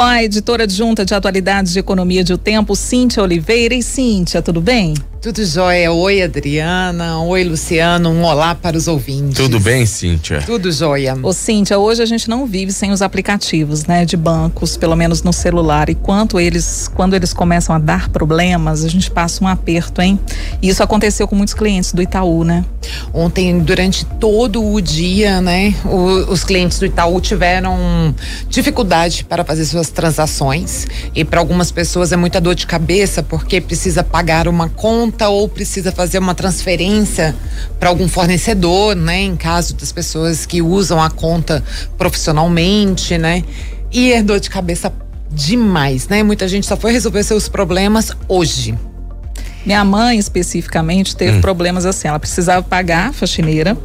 Com 0.00 0.06
a 0.06 0.24
editora 0.24 0.64
adjunta 0.64 1.04
de 1.04 1.14
atualidades 1.14 1.74
de 1.74 1.78
economia 1.78 2.24
de 2.24 2.32
O 2.32 2.38
Tempo, 2.38 2.74
Cíntia 2.74 3.22
Oliveira. 3.22 3.74
E 3.74 3.82
Cíntia, 3.82 4.40
tudo 4.40 4.58
bem? 4.58 4.94
Tudo 5.20 5.44
jóia. 5.44 5.92
Oi, 5.92 6.22
Adriana. 6.22 7.20
Oi, 7.20 7.44
Luciano. 7.44 8.08
Um 8.08 8.24
olá 8.24 8.54
para 8.54 8.74
os 8.74 8.88
ouvintes. 8.88 9.36
Tudo 9.36 9.60
bem, 9.60 9.84
Cíntia? 9.84 10.40
Tudo 10.46 10.72
jóia. 10.72 11.14
Ô, 11.22 11.30
Cíntia, 11.34 11.78
hoje 11.78 12.02
a 12.02 12.06
gente 12.06 12.26
não 12.26 12.46
vive 12.46 12.72
sem 12.72 12.90
os 12.90 13.02
aplicativos, 13.02 13.84
né, 13.84 14.06
de 14.06 14.16
bancos, 14.16 14.78
pelo 14.78 14.96
menos 14.96 15.22
no 15.22 15.30
celular. 15.30 15.90
E 15.90 15.94
quanto 15.94 16.40
eles, 16.40 16.90
quando 16.94 17.14
eles 17.14 17.34
começam 17.34 17.74
a 17.74 17.78
dar 17.78 18.08
problemas, 18.08 18.82
a 18.82 18.88
gente 18.88 19.10
passa 19.10 19.44
um 19.44 19.46
aperto, 19.46 20.00
hein? 20.00 20.18
E 20.62 20.70
isso 20.70 20.82
aconteceu 20.82 21.28
com 21.28 21.36
muitos 21.36 21.52
clientes 21.52 21.92
do 21.92 22.00
Itaú, 22.00 22.42
né? 22.42 22.64
Ontem, 23.12 23.58
durante 23.58 24.06
todo 24.06 24.64
o 24.64 24.80
dia, 24.80 25.42
né, 25.42 25.74
o, 25.84 26.32
os 26.32 26.44
clientes 26.44 26.78
do 26.78 26.86
Itaú 26.86 27.20
tiveram 27.20 28.14
dificuldade 28.48 29.26
para 29.26 29.44
fazer 29.44 29.66
suas 29.66 29.90
transações. 29.90 30.86
E 31.14 31.26
para 31.26 31.40
algumas 31.40 31.70
pessoas 31.70 32.10
é 32.10 32.16
muita 32.16 32.40
dor 32.40 32.54
de 32.54 32.66
cabeça 32.66 33.22
porque 33.22 33.60
precisa 33.60 34.02
pagar 34.02 34.48
uma 34.48 34.70
conta 34.70 35.09
conta 35.10 35.28
ou 35.28 35.48
precisa 35.48 35.90
fazer 35.90 36.18
uma 36.18 36.34
transferência 36.34 37.34
para 37.78 37.88
algum 37.88 38.08
fornecedor, 38.08 38.94
né? 38.94 39.22
Em 39.22 39.36
caso 39.36 39.74
das 39.74 39.90
pessoas 39.90 40.46
que 40.46 40.62
usam 40.62 41.02
a 41.02 41.10
conta 41.10 41.62
profissionalmente, 41.98 43.18
né? 43.18 43.42
E 43.90 44.12
é 44.12 44.22
dor 44.22 44.38
de 44.38 44.48
cabeça 44.48 44.92
demais, 45.30 46.08
né? 46.08 46.22
Muita 46.22 46.46
gente 46.46 46.66
só 46.66 46.76
foi 46.76 46.92
resolver 46.92 47.22
seus 47.24 47.48
problemas 47.48 48.12
hoje. 48.28 48.78
Minha 49.66 49.84
mãe, 49.84 50.18
especificamente, 50.18 51.14
teve 51.14 51.38
hum. 51.38 51.40
problemas 51.40 51.84
assim. 51.84 52.08
Ela 52.08 52.18
precisava 52.18 52.62
pagar 52.62 53.10
a 53.10 53.12
faxineira 53.12 53.76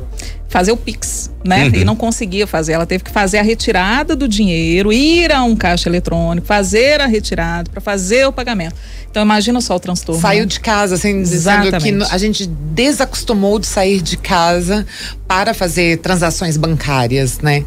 fazer 0.47 0.71
o 0.71 0.77
Pix, 0.77 1.31
né? 1.43 1.65
Uhum. 1.65 1.75
E 1.75 1.83
não 1.83 1.95
conseguia 1.95 2.47
fazer. 2.47 2.73
Ela 2.73 2.85
teve 2.85 3.03
que 3.03 3.11
fazer 3.11 3.39
a 3.39 3.41
retirada 3.41 4.15
do 4.15 4.27
dinheiro, 4.27 4.93
ir 4.93 5.31
a 5.31 5.43
um 5.43 5.55
caixa 5.55 5.89
eletrônico, 5.89 6.47
fazer 6.47 7.01
a 7.01 7.05
retirada 7.07 7.69
para 7.69 7.81
fazer 7.81 8.25
o 8.25 8.31
pagamento. 8.31 8.75
Então 9.09 9.21
imagina 9.21 9.59
só 9.59 9.75
o 9.75 9.79
transtorno. 9.79 10.21
Saiu 10.21 10.41
né? 10.41 10.45
de 10.45 10.59
casa, 10.59 10.95
assim, 10.95 11.21
dizendo 11.21 11.77
que 11.77 12.13
a 12.13 12.17
gente 12.17 12.45
desacostumou 12.47 13.59
de 13.59 13.67
sair 13.67 14.01
de 14.01 14.17
casa 14.17 14.85
para 15.27 15.53
fazer 15.53 15.97
transações 15.97 16.57
bancárias, 16.57 17.39
né? 17.39 17.63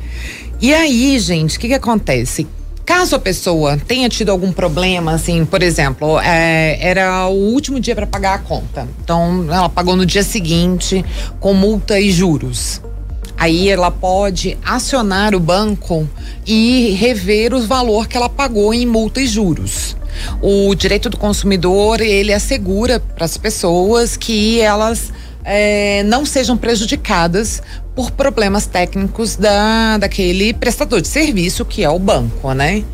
E 0.60 0.74
aí, 0.74 1.18
gente, 1.18 1.56
o 1.56 1.60
que, 1.60 1.68
que 1.68 1.74
acontece? 1.74 2.46
Caso 2.88 3.16
a 3.16 3.18
pessoa 3.18 3.76
tenha 3.76 4.08
tido 4.08 4.30
algum 4.30 4.50
problema, 4.50 5.12
assim, 5.12 5.44
por 5.44 5.62
exemplo, 5.62 6.18
é, 6.20 6.78
era 6.80 7.26
o 7.26 7.34
último 7.52 7.78
dia 7.78 7.94
para 7.94 8.06
pagar 8.06 8.32
a 8.32 8.38
conta. 8.38 8.88
Então, 9.04 9.44
ela 9.52 9.68
pagou 9.68 9.94
no 9.94 10.06
dia 10.06 10.22
seguinte 10.22 11.04
com 11.38 11.52
multa 11.52 12.00
e 12.00 12.10
juros. 12.10 12.80
Aí 13.36 13.68
ela 13.68 13.90
pode 13.90 14.56
acionar 14.64 15.34
o 15.34 15.38
banco 15.38 16.08
e 16.46 16.92
rever 16.98 17.52
o 17.52 17.60
valor 17.60 18.08
que 18.08 18.16
ela 18.16 18.30
pagou 18.30 18.72
em 18.72 18.86
multa 18.86 19.20
e 19.20 19.26
juros. 19.26 19.94
O 20.40 20.74
direito 20.74 21.10
do 21.10 21.18
consumidor, 21.18 22.00
ele 22.00 22.32
assegura 22.32 22.98
para 22.98 23.26
as 23.26 23.36
pessoas 23.36 24.16
que 24.16 24.62
elas 24.62 25.12
é, 25.44 26.02
não 26.04 26.24
sejam 26.24 26.56
prejudicadas 26.56 27.62
por 27.98 28.12
problemas 28.12 28.64
técnicos 28.64 29.34
da, 29.34 29.98
daquele 29.98 30.54
prestador 30.54 31.00
de 31.00 31.08
serviço 31.08 31.64
que 31.64 31.82
é 31.82 31.90
o 31.90 31.98
banco, 31.98 32.52
né? 32.52 32.84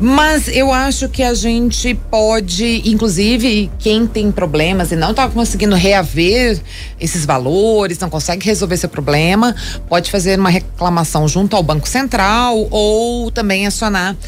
Mas 0.00 0.48
eu 0.48 0.72
acho 0.72 1.08
que 1.08 1.22
a 1.22 1.34
gente 1.34 1.94
pode, 1.94 2.82
inclusive, 2.84 3.70
quem 3.78 4.08
tem 4.08 4.32
problemas 4.32 4.90
e 4.90 4.96
não 4.96 5.12
está 5.12 5.28
conseguindo 5.28 5.76
reaver 5.76 6.60
esses 6.98 7.24
valores, 7.24 8.00
não 8.00 8.10
consegue 8.10 8.44
resolver 8.44 8.76
seu 8.76 8.88
problema, 8.88 9.54
pode 9.88 10.10
fazer 10.10 10.36
uma 10.36 10.50
reclamação 10.50 11.28
junto 11.28 11.54
ao 11.54 11.62
Banco 11.62 11.88
Central 11.88 12.66
ou 12.72 13.30
também 13.30 13.68
acionar 13.68 14.14
uh, 14.14 14.18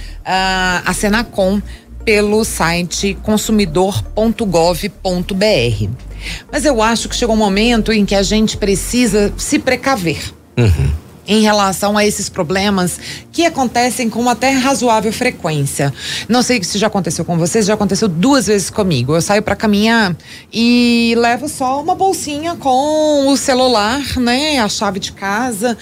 a 0.86 0.94
Senacom 0.94 1.60
pelo 2.04 2.44
site 2.44 3.18
consumidor.gov.br. 3.24 6.11
Mas 6.50 6.64
eu 6.64 6.82
acho 6.82 7.08
que 7.08 7.16
chegou 7.16 7.34
um 7.34 7.38
momento 7.38 7.92
em 7.92 8.04
que 8.04 8.14
a 8.14 8.22
gente 8.22 8.56
precisa 8.56 9.32
se 9.36 9.58
precaver. 9.58 10.32
Uhum 10.56 11.02
em 11.26 11.40
relação 11.40 11.96
a 11.96 12.04
esses 12.04 12.28
problemas 12.28 12.98
que 13.30 13.46
acontecem 13.46 14.10
com 14.10 14.28
até 14.28 14.50
razoável 14.50 15.12
frequência. 15.12 15.92
Não 16.28 16.42
sei 16.42 16.62
se 16.62 16.78
já 16.78 16.88
aconteceu 16.88 17.24
com 17.24 17.38
vocês, 17.38 17.66
já 17.66 17.74
aconteceu 17.74 18.08
duas 18.08 18.46
vezes 18.46 18.70
comigo. 18.70 19.14
Eu 19.14 19.22
saio 19.22 19.42
para 19.42 19.56
caminhar 19.56 20.16
e 20.52 21.14
levo 21.16 21.48
só 21.48 21.80
uma 21.80 21.94
bolsinha 21.94 22.56
com 22.56 23.28
o 23.28 23.36
celular, 23.36 24.02
né, 24.18 24.58
a 24.58 24.68
chave 24.68 24.98
de 24.98 25.12
casa, 25.12 25.76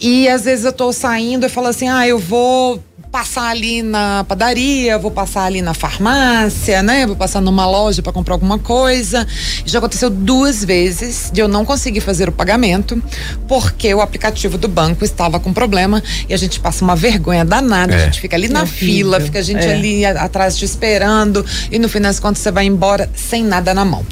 e 0.00 0.28
às 0.28 0.44
vezes 0.44 0.64
eu 0.64 0.72
tô 0.72 0.92
saindo 0.92 1.44
e 1.44 1.48
falo 1.48 1.68
assim: 1.68 1.88
"Ah, 1.88 2.06
eu 2.06 2.18
vou 2.18 2.82
passar 3.10 3.48
ali 3.48 3.82
na 3.82 4.24
padaria, 4.24 4.98
vou 4.98 5.10
passar 5.10 5.44
ali 5.44 5.62
na 5.62 5.74
farmácia, 5.74 6.82
né? 6.82 7.06
Vou 7.06 7.16
passar 7.16 7.40
numa 7.40 7.66
loja 7.66 8.02
para 8.02 8.12
comprar 8.12 8.34
alguma 8.34 8.58
coisa. 8.58 9.26
Já 9.64 9.78
aconteceu 9.78 10.10
duas 10.10 10.64
vezes 10.64 11.30
de 11.32 11.40
eu 11.40 11.48
não 11.48 11.64
conseguir 11.64 12.00
fazer 12.00 12.28
o 12.28 12.32
pagamento 12.32 13.02
porque 13.46 13.92
o 13.94 14.00
aplicativo 14.00 14.58
do 14.58 14.68
banco 14.68 15.04
estava 15.04 15.40
com 15.40 15.52
problema 15.52 16.02
e 16.28 16.34
a 16.34 16.36
gente 16.36 16.60
passa 16.60 16.84
uma 16.84 16.94
vergonha 16.94 17.44
danada. 17.44 17.94
É. 17.94 17.96
A 17.96 18.04
gente 18.06 18.20
fica 18.20 18.36
ali 18.36 18.48
na 18.48 18.66
fila, 18.66 19.20
fica 19.20 19.38
a 19.38 19.42
gente 19.42 19.64
é. 19.64 19.72
ali 19.72 20.04
atrás 20.04 20.56
te 20.56 20.64
esperando 20.64 21.44
e 21.70 21.78
no 21.78 21.88
final 21.88 22.10
das 22.10 22.20
contas 22.20 22.42
você 22.42 22.50
vai 22.50 22.66
embora 22.66 23.08
sem 23.14 23.42
nada 23.42 23.72
na 23.72 23.84
mão. 23.84 24.04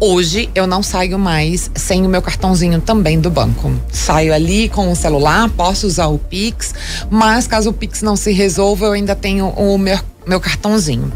Hoje 0.00 0.50
eu 0.54 0.66
não 0.66 0.82
saio 0.82 1.18
mais 1.18 1.70
sem 1.74 2.04
o 2.04 2.08
meu 2.08 2.20
cartãozinho 2.20 2.80
também 2.80 3.20
do 3.20 3.30
banco. 3.30 3.72
Saio 3.90 4.34
ali 4.34 4.68
com 4.68 4.90
o 4.90 4.96
celular, 4.96 5.48
posso 5.50 5.86
usar 5.86 6.08
o 6.08 6.18
Pix, 6.18 6.74
mas 7.10 7.46
caso 7.46 7.70
o 7.70 7.72
Pix 7.72 8.02
não 8.02 8.16
se 8.16 8.32
resolva, 8.32 8.86
eu 8.86 8.92
ainda 8.92 9.14
tenho 9.14 9.48
o 9.48 9.78
meu, 9.78 9.98
meu 10.26 10.40
cartãozinho. 10.40 11.12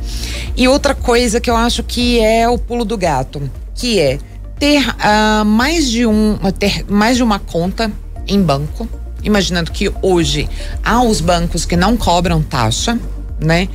E 0.56 0.68
outra 0.68 0.94
coisa 0.94 1.40
que 1.40 1.50
eu 1.50 1.56
acho 1.56 1.82
que 1.82 2.20
é 2.20 2.48
o 2.48 2.56
pulo 2.56 2.84
do 2.84 2.96
gato, 2.96 3.50
que 3.74 3.98
é 3.98 4.18
ter 4.58 4.88
uh, 4.88 5.44
mais 5.44 5.90
de 5.90 6.06
um 6.06 6.38
ter 6.58 6.84
mais 6.88 7.16
de 7.16 7.22
uma 7.22 7.38
conta 7.38 7.92
em 8.26 8.40
banco, 8.40 8.88
imaginando 9.22 9.70
que 9.70 9.92
hoje 10.02 10.48
há 10.84 11.02
os 11.02 11.20
bancos 11.20 11.64
que 11.64 11.76
não 11.76 11.96
cobram 11.96 12.42
taxa, 12.42 12.98
né? 13.40 13.68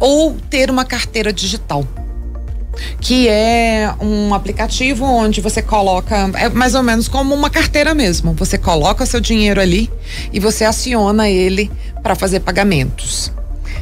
Ou 0.00 0.36
ter 0.48 0.70
uma 0.70 0.84
carteira 0.84 1.32
digital 1.32 1.84
que 3.00 3.28
é 3.28 3.92
um 4.00 4.34
aplicativo 4.34 5.04
onde 5.04 5.40
você 5.40 5.62
coloca, 5.62 6.30
é 6.34 6.48
mais 6.48 6.74
ou 6.74 6.82
menos 6.82 7.08
como 7.08 7.34
uma 7.34 7.50
carteira 7.50 7.94
mesmo. 7.94 8.32
Você 8.34 8.58
coloca 8.58 9.04
seu 9.06 9.20
dinheiro 9.20 9.60
ali 9.60 9.90
e 10.32 10.40
você 10.40 10.64
aciona 10.64 11.28
ele 11.28 11.70
para 12.02 12.14
fazer 12.14 12.40
pagamentos. 12.40 13.32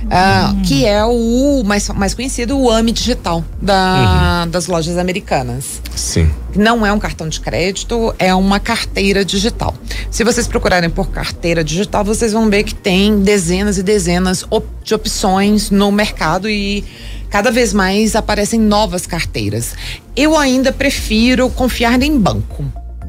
Uh, 0.06 0.62
que 0.62 0.84
é 0.86 1.04
o 1.04 1.64
mais, 1.64 1.88
mais 1.88 2.14
conhecido, 2.14 2.56
o 2.56 2.70
AMI 2.70 2.92
Digital 2.92 3.44
da, 3.60 4.44
uhum. 4.44 4.50
das 4.50 4.68
lojas 4.68 4.98
americanas. 4.98 5.82
Sim. 5.96 6.30
Não 6.54 6.86
é 6.86 6.92
um 6.92 6.98
cartão 6.98 7.28
de 7.28 7.40
crédito, 7.40 8.14
é 8.18 8.32
uma 8.32 8.60
carteira 8.60 9.24
digital. 9.24 9.74
Se 10.10 10.22
vocês 10.22 10.46
procurarem 10.46 10.88
por 10.88 11.10
carteira 11.10 11.64
digital, 11.64 12.04
vocês 12.04 12.32
vão 12.32 12.48
ver 12.48 12.62
que 12.62 12.74
tem 12.74 13.20
dezenas 13.20 13.78
e 13.78 13.82
dezenas 13.82 14.44
de 14.84 14.94
opções 14.94 15.70
no 15.70 15.90
mercado 15.90 16.48
e 16.48 16.84
cada 17.30 17.50
vez 17.50 17.72
mais 17.72 18.14
aparecem 18.14 18.60
novas 18.60 19.06
carteiras. 19.06 19.74
Eu 20.16 20.36
ainda 20.36 20.72
prefiro 20.72 21.48
confiar 21.50 22.00
em 22.02 22.18
banco 22.18 22.64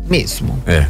mesmo. 0.10 0.62
É. 0.66 0.88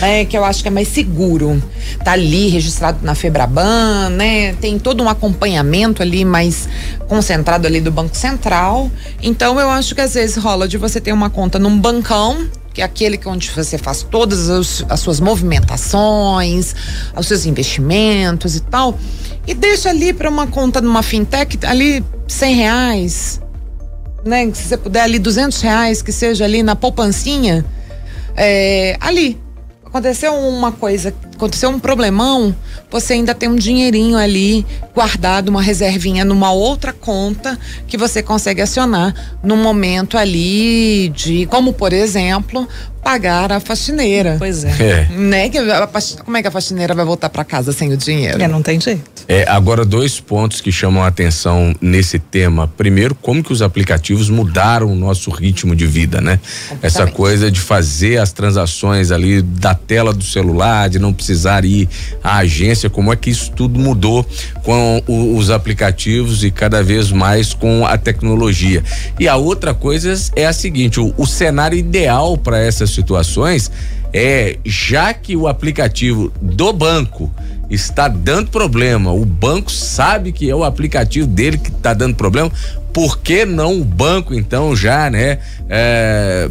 É, 0.00 0.24
que 0.24 0.36
eu 0.36 0.44
acho 0.44 0.62
que 0.62 0.68
é 0.68 0.70
mais 0.70 0.88
seguro. 0.88 1.62
Tá 2.04 2.12
ali 2.12 2.48
registrado 2.48 2.98
na 3.02 3.14
Febraban, 3.14 4.10
né? 4.10 4.54
Tem 4.54 4.78
todo 4.78 5.02
um 5.02 5.08
acompanhamento 5.08 6.02
ali 6.02 6.24
mais 6.24 6.68
concentrado 7.08 7.66
ali 7.66 7.80
do 7.80 7.90
Banco 7.90 8.16
Central. 8.16 8.90
Então 9.22 9.58
eu 9.58 9.70
acho 9.70 9.94
que 9.94 10.00
às 10.00 10.14
vezes 10.14 10.36
rola 10.36 10.68
de 10.68 10.76
você 10.76 11.00
ter 11.00 11.12
uma 11.12 11.30
conta 11.30 11.58
num 11.58 11.78
bancão, 11.78 12.46
que 12.76 12.82
é 12.82 12.84
aquele 12.84 13.16
que 13.16 13.26
onde 13.26 13.50
você 13.50 13.78
faz 13.78 14.02
todas 14.02 14.50
as, 14.50 14.84
as 14.90 15.00
suas 15.00 15.18
movimentações, 15.18 16.74
os 17.16 17.26
seus 17.26 17.46
investimentos 17.46 18.54
e 18.54 18.60
tal, 18.60 18.98
e 19.46 19.54
deixa 19.54 19.88
ali 19.88 20.12
para 20.12 20.28
uma 20.28 20.46
conta 20.46 20.78
numa 20.82 21.02
fintech 21.02 21.58
ali 21.64 22.04
cem 22.28 22.54
reais, 22.54 23.40
né? 24.26 24.52
Se 24.52 24.64
você 24.64 24.76
puder 24.76 25.04
ali 25.04 25.18
duzentos 25.18 25.62
reais 25.62 26.02
que 26.02 26.12
seja 26.12 26.44
ali 26.44 26.62
na 26.62 26.76
poupancinha, 26.76 27.64
é, 28.36 28.98
ali 29.00 29.40
aconteceu 29.82 30.34
uma 30.34 30.70
coisa, 30.70 31.14
aconteceu 31.36 31.70
um 31.70 31.78
problemão, 31.78 32.54
você 32.90 33.12
ainda 33.12 33.34
tem 33.34 33.48
um 33.48 33.56
dinheirinho 33.56 34.16
ali 34.16 34.66
guardado, 34.94 35.48
uma 35.48 35.62
reservinha 35.62 36.24
numa 36.24 36.50
outra 36.50 36.92
conta 36.92 37.58
que 37.86 37.96
você 37.96 38.22
consegue 38.22 38.62
acionar 38.62 39.14
no 39.42 39.56
momento 39.56 40.18
ali 40.18 41.08
de, 41.10 41.46
como 41.46 41.72
por 41.72 41.92
exemplo, 41.92 42.66
pagar 43.06 43.52
a 43.52 43.60
faxineira. 43.60 44.36
Pois 44.36 44.64
é. 44.64 44.70
é. 44.80 45.08
Né? 45.16 45.48
Que 45.48 45.58
a, 45.58 45.88
como 46.24 46.36
é 46.36 46.42
que 46.42 46.48
a 46.48 46.50
faxineira 46.50 46.92
vai 46.92 47.04
voltar 47.04 47.28
para 47.28 47.44
casa 47.44 47.72
sem 47.72 47.92
o 47.92 47.96
dinheiro? 47.96 48.42
É, 48.42 48.48
não 48.48 48.62
tem 48.62 48.80
jeito. 48.80 49.04
É, 49.28 49.48
agora 49.48 49.84
dois 49.84 50.18
pontos 50.18 50.60
que 50.60 50.72
chamam 50.72 51.04
a 51.04 51.06
atenção 51.06 51.74
nesse 51.80 52.18
tema. 52.18 52.66
Primeiro, 52.66 53.14
como 53.14 53.44
que 53.44 53.52
os 53.52 53.62
aplicativos 53.62 54.28
mudaram 54.28 54.90
o 54.90 54.94
nosso 54.94 55.30
ritmo 55.30 55.76
de 55.76 55.86
vida, 55.86 56.20
né? 56.20 56.40
Essa 56.82 57.06
coisa 57.06 57.50
de 57.50 57.60
fazer 57.60 58.18
as 58.18 58.32
transações 58.32 59.10
ali 59.10 59.42
da 59.42 59.74
tela 59.74 60.12
do 60.12 60.24
celular, 60.24 60.88
de 60.88 60.98
não 60.98 61.12
precisar 61.12 61.25
precisar 61.26 61.64
ir 61.64 61.88
à 62.22 62.38
agência, 62.38 62.88
como 62.88 63.12
é 63.12 63.16
que 63.16 63.30
isso 63.30 63.50
tudo 63.50 63.78
mudou 63.78 64.24
com 64.62 65.02
o, 65.06 65.36
os 65.36 65.50
aplicativos 65.50 66.44
e 66.44 66.50
cada 66.50 66.82
vez 66.82 67.10
mais 67.10 67.52
com 67.52 67.84
a 67.84 67.98
tecnologia. 67.98 68.82
E 69.18 69.26
a 69.26 69.36
outra 69.36 69.74
coisa 69.74 70.14
é 70.36 70.46
a 70.46 70.52
seguinte: 70.52 71.00
o, 71.00 71.12
o 71.16 71.26
cenário 71.26 71.76
ideal 71.76 72.38
para 72.38 72.58
essas 72.58 72.90
situações 72.90 73.70
é 74.12 74.56
já 74.64 75.12
que 75.12 75.36
o 75.36 75.48
aplicativo 75.48 76.32
do 76.40 76.72
banco 76.72 77.30
está 77.68 78.06
dando 78.06 78.50
problema, 78.50 79.12
o 79.12 79.24
banco 79.24 79.70
sabe 79.72 80.30
que 80.30 80.48
é 80.48 80.54
o 80.54 80.62
aplicativo 80.62 81.26
dele 81.26 81.58
que 81.58 81.72
está 81.86 81.94
dando 81.94 82.14
problema, 82.14 82.50
por 82.92 83.18
que 83.18 83.44
não 83.44 83.78
o 83.78 83.84
banco 83.84 84.32
então 84.32 84.74
já, 84.74 85.10
né, 85.10 85.38
é, 85.68 86.48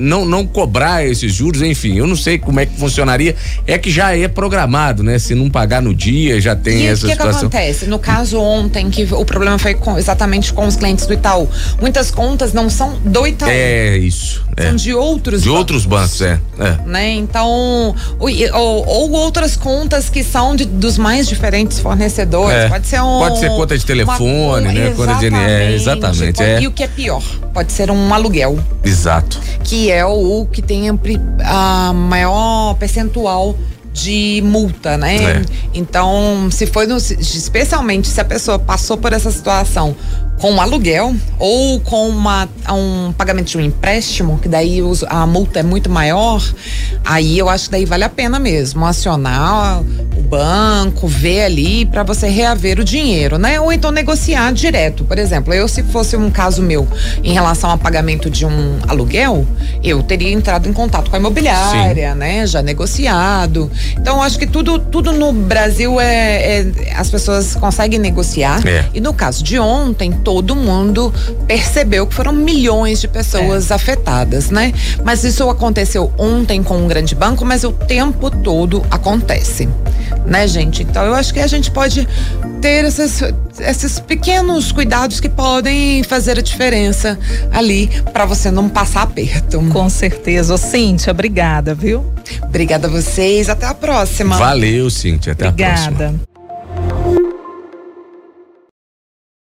não 0.00 0.24
não 0.24 0.44
cobrar 0.44 1.06
esses 1.06 1.32
juros, 1.32 1.62
enfim, 1.62 1.96
eu 1.96 2.08
não 2.08 2.16
sei 2.16 2.38
como 2.38 2.58
é 2.58 2.66
que 2.66 2.76
funcionaria, 2.76 3.36
é 3.66 3.78
que 3.78 3.88
já 3.88 4.16
é 4.16 4.26
programado, 4.26 5.04
né, 5.04 5.18
se 5.18 5.32
não 5.32 5.48
pagar 5.48 5.80
no 5.80 5.94
dia 5.94 6.40
já 6.40 6.56
tem 6.56 6.82
e 6.82 6.86
essa 6.86 7.06
que 7.06 7.12
situação. 7.12 7.46
O 7.46 7.50
que 7.50 7.56
acontece? 7.56 7.86
No 7.86 8.00
caso 8.00 8.40
ontem 8.40 8.90
que 8.90 9.06
o 9.14 9.24
problema 9.24 9.58
foi 9.58 9.74
com, 9.74 9.96
exatamente 9.96 10.52
com 10.52 10.66
os 10.66 10.74
clientes 10.74 11.06
do 11.06 11.14
Itaú, 11.14 11.48
muitas 11.80 12.10
contas 12.10 12.52
não 12.52 12.68
são 12.68 12.98
do 13.04 13.24
Itaú. 13.24 13.48
É 13.48 13.96
isso. 13.96 14.44
São 14.58 14.72
é. 14.72 14.74
de 14.74 14.92
outros 14.92 15.42
de 15.42 15.48
bancos. 15.48 15.60
outros 15.60 15.86
bancos, 15.86 16.20
é. 16.20 16.40
é. 16.58 16.78
Né? 16.84 17.10
Então, 17.12 17.48
ou, 18.18 18.28
ou, 18.54 18.86
ou, 18.86 19.12
outras 19.12 19.56
contas 19.56 20.10
que 20.10 20.24
são 20.24 20.56
de, 20.56 20.64
dos 20.64 20.98
mais 20.98 21.28
diferentes 21.28 21.78
fornecedores. 21.78 22.56
É. 22.56 22.68
Pode 22.68 22.86
ser 22.86 23.00
um. 23.00 23.18
Pode 23.18 23.38
ser 23.38 23.48
conta 23.50 23.78
de 23.78 23.86
telefone, 23.86 24.18
né? 24.58 24.72
De 25.18 25.34
é, 25.34 25.72
exatamente. 25.72 26.32
Pode, 26.34 26.48
é. 26.48 26.60
E 26.62 26.66
o 26.66 26.72
que 26.72 26.82
é 26.82 26.88
pior, 26.88 27.22
pode 27.52 27.72
ser 27.72 27.90
um 27.90 28.14
aluguel. 28.14 28.58
Exato. 28.82 29.40
Que 29.62 29.90
é 29.90 30.04
o 30.04 30.46
que 30.50 30.62
tem 30.62 30.88
a 31.44 31.92
maior 31.92 32.74
percentual 32.74 33.56
de 33.92 34.40
multa, 34.44 34.96
né? 34.96 35.16
É. 35.16 35.42
Então, 35.74 36.48
se 36.50 36.66
foi 36.66 36.86
no, 36.86 36.96
especialmente 36.96 38.08
se 38.08 38.20
a 38.20 38.24
pessoa 38.24 38.58
passou 38.58 38.96
por 38.96 39.12
essa 39.12 39.30
situação 39.30 39.96
com 40.40 40.52
um 40.52 40.60
aluguel 40.60 41.14
ou 41.38 41.80
com 41.80 42.08
uma, 42.08 42.48
um 42.70 43.12
pagamento 43.12 43.48
de 43.48 43.58
um 43.58 43.60
empréstimo, 43.60 44.38
que 44.38 44.48
daí 44.48 44.82
os, 44.82 45.04
a 45.04 45.26
multa 45.26 45.60
é 45.60 45.62
muito 45.62 45.90
maior, 45.90 46.42
aí 47.04 47.38
eu 47.38 47.48
acho 47.48 47.66
que 47.66 47.72
daí 47.72 47.84
vale 47.84 48.04
a 48.04 48.08
pena 48.08 48.38
mesmo 48.38 48.86
acionar 48.86 49.82
banco, 50.30 51.08
ver 51.08 51.42
ali 51.42 51.84
para 51.84 52.04
você 52.04 52.28
reaver 52.28 52.78
o 52.78 52.84
dinheiro, 52.84 53.36
né? 53.36 53.60
Ou 53.60 53.72
então 53.72 53.90
negociar 53.90 54.52
direto. 54.52 55.04
Por 55.04 55.18
exemplo, 55.18 55.52
eu 55.52 55.66
se 55.66 55.82
fosse 55.82 56.16
um 56.16 56.30
caso 56.30 56.62
meu 56.62 56.86
em 57.24 57.32
relação 57.32 57.68
ao 57.70 57.76
pagamento 57.76 58.30
de 58.30 58.46
um 58.46 58.78
aluguel, 58.86 59.44
eu 59.82 60.02
teria 60.02 60.30
entrado 60.30 60.68
em 60.68 60.72
contato 60.72 61.10
com 61.10 61.16
a 61.16 61.18
imobiliária, 61.18 62.12
Sim. 62.12 62.18
né? 62.18 62.46
Já 62.46 62.62
negociado. 62.62 63.70
Então, 63.98 64.22
acho 64.22 64.38
que 64.38 64.46
tudo, 64.46 64.78
tudo 64.78 65.12
no 65.12 65.32
Brasil 65.32 66.00
é, 66.00 66.60
é 66.60 66.66
as 66.94 67.10
pessoas 67.10 67.56
conseguem 67.56 67.98
negociar. 67.98 68.64
É. 68.66 68.84
E 68.94 69.00
no 69.00 69.12
caso 69.12 69.42
de 69.42 69.58
ontem, 69.58 70.12
todo 70.12 70.54
mundo 70.54 71.12
percebeu 71.46 72.06
que 72.06 72.14
foram 72.14 72.32
milhões 72.32 73.00
de 73.00 73.08
pessoas 73.08 73.70
é. 73.70 73.74
afetadas, 73.74 74.50
né? 74.50 74.72
Mas 75.04 75.24
isso 75.24 75.48
aconteceu 75.50 76.12
ontem 76.16 76.62
com 76.62 76.76
um 76.76 76.86
grande 76.86 77.14
banco, 77.14 77.44
mas 77.44 77.64
o 77.64 77.72
tempo 77.72 78.30
todo 78.30 78.84
acontece, 78.90 79.68
né, 80.26 80.46
gente? 80.46 80.82
Então 80.82 81.04
eu 81.04 81.14
acho 81.14 81.32
que 81.32 81.40
a 81.40 81.46
gente 81.46 81.70
pode 81.70 82.06
ter 82.60 82.84
esses, 82.84 83.22
esses 83.58 83.98
pequenos 84.00 84.72
cuidados 84.72 85.20
que 85.20 85.28
podem 85.28 86.02
fazer 86.02 86.38
a 86.38 86.42
diferença 86.42 87.18
ali 87.52 87.88
para 88.12 88.24
você 88.24 88.50
não 88.50 88.68
passar 88.68 89.02
aperto. 89.02 89.60
Com 89.72 89.88
certeza. 89.88 90.54
Ô, 90.54 90.58
Cíntia, 90.58 91.10
obrigada, 91.10 91.74
viu? 91.74 92.04
Obrigada 92.42 92.86
a 92.86 92.90
vocês. 92.90 93.48
Até 93.48 93.66
a 93.66 93.74
próxima. 93.74 94.36
Valeu, 94.36 94.90
Cíntia. 94.90 95.32
Até 95.32 95.48
obrigada. 95.48 95.80
a 95.80 95.92
próxima. 95.92 96.29